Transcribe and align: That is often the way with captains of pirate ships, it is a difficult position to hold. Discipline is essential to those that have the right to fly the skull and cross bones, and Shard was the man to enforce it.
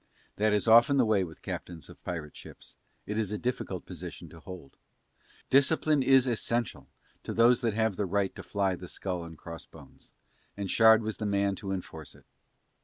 That 0.37 0.51
is 0.51 0.67
often 0.67 0.97
the 0.97 1.05
way 1.05 1.23
with 1.23 1.43
captains 1.43 1.87
of 1.87 2.03
pirate 2.03 2.35
ships, 2.35 2.75
it 3.05 3.19
is 3.19 3.31
a 3.31 3.37
difficult 3.37 3.85
position 3.85 4.29
to 4.29 4.39
hold. 4.39 4.75
Discipline 5.51 6.01
is 6.01 6.25
essential 6.25 6.87
to 7.23 7.33
those 7.35 7.61
that 7.61 7.75
have 7.75 7.97
the 7.97 8.07
right 8.07 8.35
to 8.35 8.41
fly 8.41 8.73
the 8.73 8.87
skull 8.87 9.23
and 9.23 9.37
cross 9.37 9.67
bones, 9.67 10.11
and 10.57 10.71
Shard 10.71 11.03
was 11.03 11.17
the 11.17 11.27
man 11.27 11.55
to 11.57 11.71
enforce 11.71 12.15
it. 12.15 12.25